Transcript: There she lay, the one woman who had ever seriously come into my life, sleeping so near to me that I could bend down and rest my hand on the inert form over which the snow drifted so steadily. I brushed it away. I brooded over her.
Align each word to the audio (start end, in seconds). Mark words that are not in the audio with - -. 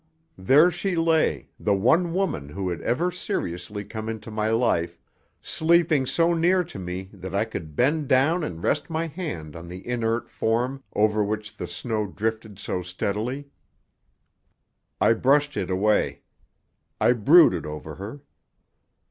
There 0.39 0.71
she 0.71 0.95
lay, 0.95 1.51
the 1.59 1.75
one 1.75 2.11
woman 2.11 2.49
who 2.49 2.69
had 2.69 2.81
ever 2.81 3.11
seriously 3.11 3.83
come 3.85 4.09
into 4.09 4.31
my 4.31 4.49
life, 4.49 4.97
sleeping 5.43 6.07
so 6.07 6.33
near 6.33 6.63
to 6.63 6.79
me 6.79 7.11
that 7.13 7.35
I 7.35 7.45
could 7.45 7.75
bend 7.75 8.07
down 8.07 8.43
and 8.43 8.63
rest 8.63 8.89
my 8.89 9.05
hand 9.05 9.55
on 9.55 9.67
the 9.67 9.87
inert 9.87 10.27
form 10.27 10.81
over 10.95 11.23
which 11.23 11.55
the 11.55 11.67
snow 11.67 12.07
drifted 12.07 12.57
so 12.57 12.81
steadily. 12.81 13.51
I 14.99 15.13
brushed 15.13 15.55
it 15.55 15.69
away. 15.69 16.21
I 16.99 17.11
brooded 17.11 17.67
over 17.67 17.93
her. 17.93 18.23